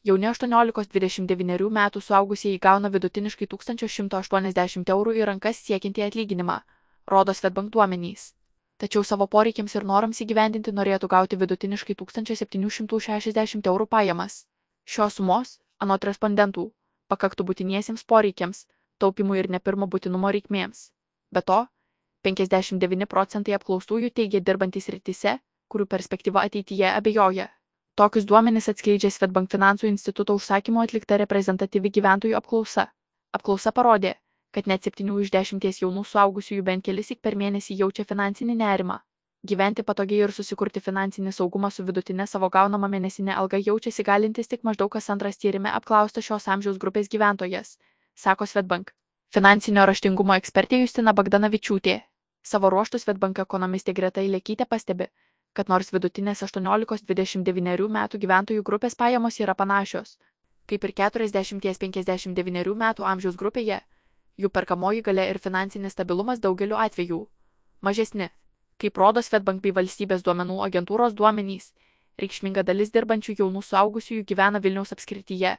Jauni 0.00 0.30
18-29 0.32 1.66
metų 1.76 2.00
suaugusieji 2.00 2.58
gauna 2.58 2.88
vidutiniškai 2.88 3.44
1180 3.52 4.92
eurų 4.94 5.12
į 5.18 5.26
rankas 5.28 5.58
siekiantį 5.66 6.06
atlyginimą, 6.06 6.54
rodo 7.12 7.34
Svetbank 7.36 7.68
duomenys. 7.74 8.30
Tačiau 8.80 9.04
savo 9.04 9.26
poreikiams 9.28 9.76
ir 9.76 9.84
norams 9.84 10.22
įgyvendinti 10.24 10.72
norėtų 10.72 11.10
gauti 11.12 11.36
vidutiniškai 11.36 11.98
1760 12.00 13.68
eurų 13.74 13.86
pajamas. 13.92 14.46
Šios 14.88 15.20
sumos, 15.20 15.58
anot 15.76 16.08
respondentų, 16.08 16.70
pakaktų 17.12 17.44
būtiniesiems 17.52 18.08
poreikiams, 18.08 18.64
taupimui 18.96 19.36
ir 19.44 19.50
nepirmo 19.52 19.84
būtinumo 19.84 20.32
reikmėms. 20.32 20.94
Be 21.28 21.44
to, 21.44 21.66
59 22.24 23.04
procentai 23.04 23.60
apklaustųjų 23.60 24.14
teigia 24.16 24.40
dirbantys 24.40 24.88
rytise, 24.88 25.42
kurių 25.68 25.92
perspektyva 25.92 26.48
ateityje 26.48 26.88
abejoja. 26.88 27.50
Tokius 28.00 28.24
duomenis 28.24 28.70
atskleidžia 28.70 29.10
Svetbank 29.12 29.50
finansų 29.52 29.84
instituto 29.90 30.32
užsakymu 30.38 30.80
atlikta 30.80 31.18
reprezentatyvi 31.20 31.90
gyventojų 31.98 32.38
apklausa. 32.38 32.86
Apklausa 33.36 33.72
parodė, 33.76 34.14
kad 34.56 34.70
net 34.72 34.88
7 34.88 35.18
iš 35.20 35.32
10 35.34 35.66
jaunų 35.82 36.06
suaugusiųjų 36.08 36.64
bent 36.64 36.86
kelis 36.86 37.12
ik 37.12 37.20
per 37.20 37.36
mėnesį 37.36 37.76
jaučia 37.82 38.06
finansinį 38.08 38.56
nerimą. 38.62 38.96
Gyventi 39.52 39.84
patogiai 39.84 40.24
ir 40.24 40.32
susikurti 40.32 40.80
finansinį 40.80 41.36
saugumą 41.42 41.68
su 41.68 41.84
vidutinė 41.84 42.24
savo 42.26 42.48
gaunama 42.48 42.88
mėnesinė 42.88 43.36
alga 43.36 43.60
jaučiasi 43.60 44.08
galintis 44.08 44.48
tik 44.48 44.64
maždaug 44.64 44.96
kas 44.96 45.12
antras 45.12 45.36
tyrime 45.36 45.68
apklaustas 45.68 46.24
šios 46.24 46.48
amžiaus 46.48 46.80
grupės 46.80 47.12
gyventojas, 47.12 47.76
sako 48.16 48.48
Svetbank. 48.48 48.94
Finansinio 49.28 49.84
raštingumo 49.84 50.40
ekspertė 50.40 50.80
Justina 50.86 51.12
Bagdanavičiūtė. 51.12 52.00
Savo 52.40 52.72
ruoštų 52.72 53.04
Svetbank 53.04 53.44
ekonomistė 53.44 53.92
Greta 53.92 54.24
Ilekytė 54.24 54.64
pastebi, 54.64 55.12
kad 55.52 55.68
nors 55.68 55.90
vidutinės 55.92 56.42
18-29 56.46 57.88
metų 57.90 58.20
gyventojų 58.22 58.62
grupės 58.66 58.94
pajamos 58.94 59.40
yra 59.40 59.54
panašios, 59.54 60.16
kaip 60.70 60.84
ir 60.86 60.94
40-59 61.02 62.74
metų 62.84 63.06
amžiaus 63.12 63.36
grupėje, 63.36 63.80
jų 64.38 64.50
perkamoji 64.50 65.02
galia 65.02 65.26
ir 65.30 65.38
finansinis 65.38 65.96
stabilumas 65.96 66.40
daugeliu 66.40 66.78
atvejų 66.78 67.24
mažesni. 67.82 68.30
Kaip 68.80 68.96
rodo 68.96 69.20
Svetbank 69.22 69.60
bei 69.60 69.74
valstybės 69.76 70.22
duomenų 70.24 70.62
agentūros 70.64 71.12
duomenys, 71.12 71.72
reikšminga 72.20 72.64
dalis 72.64 72.92
dirbančių 72.94 73.36
jaunų 73.42 73.62
suaugusiųjų 73.66 74.24
gyvena 74.30 74.60
Vilniaus 74.64 74.94
apskrityje, 74.96 75.56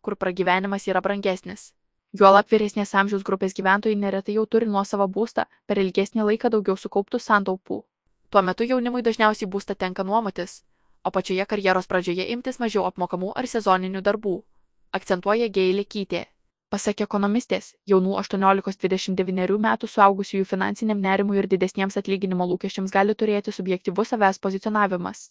kur 0.00 0.16
pragyvenimas 0.16 0.86
yra 0.86 1.02
brangesnis. 1.02 1.72
Juolap 2.12 2.50
vyresnės 2.50 2.94
amžiaus 2.94 3.22
grupės 3.26 3.54
gyventojai 3.54 3.96
neretai 3.96 4.34
jau 4.34 4.46
turi 4.46 4.66
nuosavą 4.66 5.06
būstą 5.06 5.46
per 5.66 5.78
ilgesnį 5.78 6.26
laiką 6.30 6.50
daugiau 6.50 6.76
sukauptų 6.76 7.20
santaupų. 7.22 7.84
Tuo 8.30 8.42
metu 8.46 8.62
jaunimui 8.62 9.02
dažniausiai 9.02 9.48
būstą 9.50 9.74
tenka 9.74 10.04
nuomotis, 10.06 10.60
o 11.02 11.10
pačioje 11.10 11.44
karjeros 11.52 11.88
pradžioje 11.90 12.28
imtis 12.34 12.60
mažiau 12.62 12.84
apmokamų 12.86 13.32
ar 13.40 13.46
sezoninių 13.52 14.02
darbų, 14.06 14.34
akcentuoja 14.98 15.48
Geilė 15.56 15.82
Kytė. 15.94 16.20
Pasak 16.70 17.00
ekonomistės, 17.02 17.72
jaunų 17.90 18.12
18-29 18.20 19.56
metų 19.64 19.88
suaugusiųjų 19.90 20.46
finansiniam 20.46 21.00
nerimui 21.02 21.40
ir 21.40 21.48
didesniems 21.50 21.98
atlyginimo 21.98 22.46
lūkesčiams 22.52 22.94
gali 22.94 23.16
turėti 23.18 23.50
subjektivus 23.56 24.12
savęs 24.14 24.38
pozicionavimas. 24.38 25.24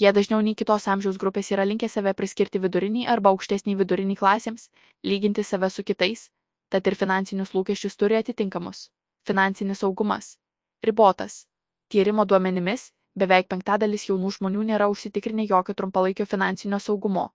Jie 0.00 0.12
dažniau 0.16 0.40
nei 0.40 0.56
kitos 0.56 0.88
amžiaus 0.88 1.18
grupės 1.20 1.52
yra 1.52 1.66
linkę 1.68 1.90
save 1.92 2.14
priskirti 2.16 2.62
viduriniai 2.62 3.04
arba 3.16 3.34
aukštesniai 3.34 3.76
viduriniai 3.76 4.16
klasėms, 4.16 4.70
lyginti 5.04 5.44
save 5.44 5.68
su 5.68 5.84
kitais, 5.84 6.30
tad 6.72 6.88
ir 6.88 6.96
finansinius 6.96 7.52
lūkesčius 7.52 8.00
turi 8.00 8.16
atitinkamus. 8.16 8.88
Finansinis 9.28 9.84
saugumas. 9.84 10.38
Ribotas. 10.84 11.44
Tyrimo 11.88 12.24
duomenimis, 12.26 12.88
beveik 13.14 13.46
penktadalis 13.52 14.08
jaunų 14.08 14.32
žmonių 14.36 14.64
nėra 14.70 14.88
užsitikrinę 14.90 15.44
jokio 15.46 15.74
trumpalaikio 15.80 16.24
finansinio 16.26 16.80
saugumo, 16.82 17.28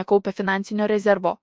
nekaupia 0.00 0.32
finansinio 0.32 0.86
rezervo, 0.88 1.34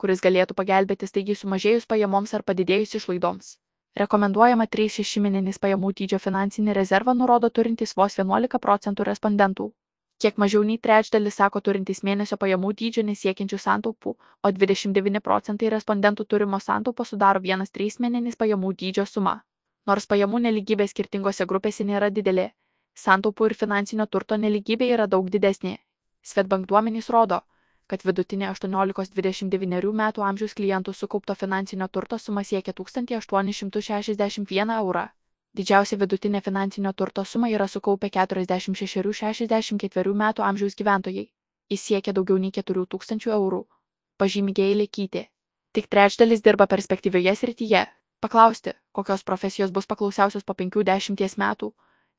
kuris 0.00 0.22
galėtų 0.24 0.54
pagelbėti 0.56 1.08
staigiai 1.10 1.36
sumažėjus 1.40 1.84
pajamoms 1.90 2.32
ar 2.38 2.44
padidėjus 2.50 2.94
išlaidoms. 3.00 3.50
Rekomenduojama 4.00 4.64
3-6 4.76 5.20
mėnesinis 5.24 5.60
pajamų 5.60 5.90
dydžio 5.98 6.20
finansinį 6.20 6.76
rezervą 6.78 7.14
nurodo 7.16 7.50
turintys 7.58 7.92
vos 8.00 8.16
11 8.20 8.60
procentų 8.64 9.06
respondentų. 9.08 9.66
Kiek 10.24 10.40
mažiau 10.40 10.62
nei 10.64 10.78
trečdalis 10.80 11.36
sako 11.40 11.60
turintys 11.60 12.00
mėnesio 12.08 12.38
pajamų 12.40 12.72
dydžio 12.80 13.04
nesiekiančių 13.10 13.58
santaupų, 13.60 14.14
o 14.16 14.52
29 14.60 15.20
procentai 15.28 15.68
respondentų 15.76 16.24
turimo 16.24 16.60
santaupo 16.68 17.04
sudaro 17.04 17.44
1-3 17.44 18.00
mėnesinis 18.06 18.40
pajamų 18.40 18.72
dydžio 18.84 19.04
suma. 19.12 19.36
Nors 19.86 20.06
pajamų 20.10 20.38
neligybė 20.44 20.86
skirtingose 20.90 21.46
grupėse 21.50 21.84
nėra 21.86 22.08
didelė, 22.10 22.46
santaupų 23.02 23.50
ir 23.50 23.54
finansinio 23.60 24.06
turto 24.06 24.36
neligybė 24.44 24.86
yra 24.94 25.06
daug 25.06 25.28
didesnė. 25.30 25.74
Svetbank 26.26 26.66
duomenys 26.70 27.10
rodo, 27.14 27.38
kad 27.86 28.02
vidutinė 28.08 28.48
18-29 28.50 29.92
metų 30.00 30.24
amžiaus 30.28 30.54
klientų 30.58 30.92
sukaupto 31.00 31.34
finansinio 31.42 31.88
turto 31.88 32.18
suma 32.18 32.42
siekia 32.44 32.72
1861 32.80 34.72
eurą. 34.78 35.04
Didžiausia 35.56 35.96
vidutinė 36.00 36.40
finansinio 36.44 36.92
turto 36.92 37.24
suma 37.24 37.48
yra 37.48 37.66
sukaupę 37.74 38.08
46-64 38.16 40.14
metų 40.22 40.42
amžiaus 40.48 40.74
gyventojai. 40.80 41.26
Jis 41.70 41.82
siekia 41.90 42.12
daugiau 42.16 42.38
nei 42.42 42.52
4000 42.58 43.30
eurų. 43.38 43.62
Pažymė 44.18 44.52
Gėlė 44.58 44.86
Kytė. 44.98 45.22
Tik 45.72 45.86
trečdalis 45.92 46.40
dirba 46.42 46.66
perspektyvioje 46.66 47.34
srityje, 47.36 47.86
Paklausti, 48.26 48.72
kokios 48.92 49.22
profesijos 49.22 49.70
bus 49.70 49.86
paklausiausios 49.86 50.42
po 50.42 50.54
50 50.54 51.36
metų, 51.38 51.68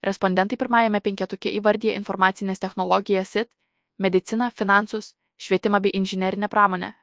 respondentai 0.08 0.56
pirmajame 0.62 1.02
penketuke 1.04 1.52
įvardė 1.58 1.92
informacinės 2.00 2.64
technologijas 2.64 3.34
IT, 3.36 3.50
mediciną, 4.00 4.48
finansus, 4.56 5.10
švietimą 5.36 5.82
bei 5.84 5.92
inžinerinę 6.00 6.48
pramonę. 6.48 6.94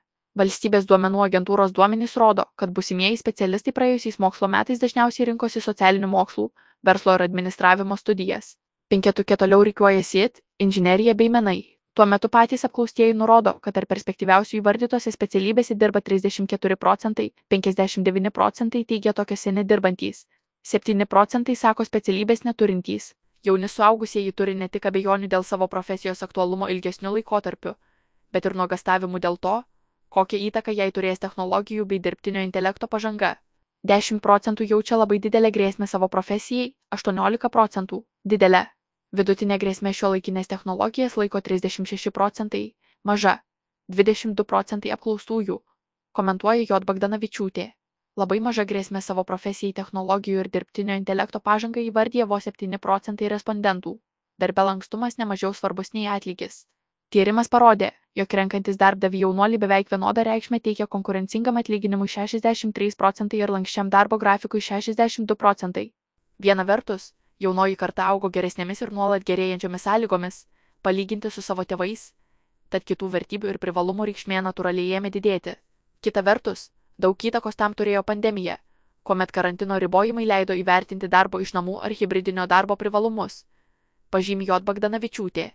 Valstybės 0.41 0.88
duomenų 0.88 1.20
agentūros 1.26 1.76
duomenys 1.76 2.16
rodo, 2.16 2.47
kad 2.56 2.72
busimieji 2.72 3.20
specialistai 3.20 3.76
praėjusiais 3.76 4.16
mokslo 4.25 4.48
metais 4.48 4.81
dažniausiai 4.81 5.28
rinkosi 5.28 5.60
socialinių 5.60 6.09
mokslų, 6.09 6.48
verslo 6.82 7.19
ir 7.19 7.28
administravimo 7.28 8.00
studijas. 8.00 8.54
Penketuke 8.88 9.36
toliau 9.36 9.69
reikiuojasi 9.69 10.25
IT, 10.25 10.41
inžinerija 10.65 11.12
bei 11.15 11.28
menai. 11.28 11.73
Tuo 11.94 12.06
metu 12.06 12.28
patys 12.28 12.65
apklaustieji 12.66 13.15
nurodo, 13.15 13.53
kad 13.62 13.77
tarp 13.77 13.93
perspektyviausių 13.93 14.56
įvardytose 14.59 15.12
specialybėse 15.15 15.77
dirba 15.78 16.00
34 16.03 16.77
procentai, 16.77 17.28
59 17.55 18.32
procentai 18.34 18.82
teigia 18.84 19.12
tokiuose 19.15 19.53
nedirbantys, 19.55 20.25
7 20.66 21.06
procentai 21.06 21.54
sako 21.54 21.87
specialybės 21.87 22.43
neturintys. 22.49 23.12
Jauni 23.47 23.71
suaugusieji 23.71 24.33
turi 24.33 24.56
ne 24.59 24.69
tik 24.69 24.91
abejonių 24.91 25.31
dėl 25.37 25.47
savo 25.47 25.71
profesijos 25.71 26.27
aktualumo 26.27 26.66
ilgesniu 26.75 27.15
laikotarpiu, 27.15 27.77
bet 28.33 28.50
ir 28.50 28.59
nuogastavimų 28.59 29.22
dėl 29.22 29.38
to, 29.38 29.56
kokią 30.10 30.43
įtaką 30.50 30.75
jai 30.75 30.91
turės 30.91 31.22
technologijų 31.22 31.87
bei 31.87 32.03
dirbtinio 32.03 32.43
intelekto 32.43 32.91
pažanga. 32.91 33.37
10 33.87 34.19
procentų 34.19 34.66
jaučia 34.66 34.99
labai 34.99 35.22
didelę 35.22 35.54
grėsmę 35.54 35.87
savo 35.87 36.09
profesijai, 36.09 36.72
18 36.91 37.54
procentų- 37.54 38.03
didelę. 38.34 38.66
Vidutinė 39.14 39.60
grėsmė 39.62 39.92
šio 39.94 40.08
laikinės 40.10 40.48
technologijas 40.50 41.14
laiko 41.20 41.38
36 41.48 42.10
procentai, 42.14 42.62
maža 43.06 43.34
22 44.00 44.44
procentai 44.52 44.91
apklaustųjų, 44.94 45.58
komentuoja 46.19 46.64
J. 46.64 46.80
Bagdanavičiūtė. 46.88 47.69
Labai 48.19 48.41
maža 48.47 48.64
grėsmė 48.72 49.04
savo 49.06 49.22
profesijai 49.30 49.76
technologijų 49.78 50.42
ir 50.42 50.50
dirbtinio 50.58 50.98
intelekto 50.98 51.44
pažangą 51.50 51.86
įvardyje 51.92 52.26
vos 52.34 52.50
7 52.50 52.82
procentai 52.88 53.30
respondentų. 53.36 53.94
Darbe 54.42 54.66
lankstumas 54.72 55.20
nemažiau 55.22 55.54
svarbus 55.54 55.94
nei 55.94 56.10
atlygis. 56.10 56.64
Tyrimas 57.14 57.47
parodė, 57.54 57.94
jog 58.19 58.34
renkantis 58.42 58.78
darbdavį 58.82 59.26
jaunuolį 59.28 59.60
beveik 59.62 59.94
vienodą 59.94 60.26
reikšmę 60.26 60.58
teikia 60.58 60.91
konkurencingam 60.91 61.62
atlyginimui 61.62 62.10
63 62.10 62.97
procentai 62.98 63.47
ir 63.47 63.58
lankščiam 63.58 63.94
darbo 63.94 64.19
grafikui 64.19 64.64
62 64.74 65.38
procentai. 65.44 65.92
Viena 66.42 66.66
vertus, 66.66 67.12
Jaunoji 67.44 67.77
karta 67.77 68.09
augo 68.10 68.31
geresnėmis 68.34 68.82
ir 68.84 68.93
nuolat 68.93 69.25
gerėjančiomis 69.28 69.87
sąlygomis, 69.87 70.44
palyginti 70.82 71.31
su 71.31 71.43
savo 71.43 71.65
tėvais, 71.65 72.12
tad 72.72 72.84
kitų 72.88 73.10
vertybių 73.16 73.55
ir 73.55 73.59
privalumų 73.62 74.10
reikšmė 74.10 74.43
natūraliai 74.49 74.99
ėmė 74.99 75.10
didėti. 75.15 75.57
Kita 76.04 76.22
vertus, 76.27 76.71
daug 76.98 77.16
įtakos 77.30 77.57
tam 77.57 77.74
turėjo 77.74 78.03
pandemija, 78.03 78.59
kuomet 79.04 79.33
karantino 79.33 79.78
ribojimai 79.80 80.27
leido 80.27 80.57
įvertinti 80.57 81.09
darbo 81.09 81.41
iš 81.45 81.54
namų 81.57 81.80
ar 81.86 81.92
hybridinio 81.98 82.47
darbo 82.51 82.77
privalumus. 82.80 83.45
Pažymė 84.10 84.48
J. 84.48 84.60
Bagdanavičiūtė. 84.68 85.51